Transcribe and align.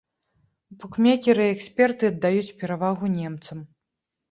Букмекеры 0.83 1.43
і 1.49 1.51
эксперты 1.57 2.11
аддаюць 2.15 2.55
перавагу 2.65 3.13
немцам. 3.21 3.57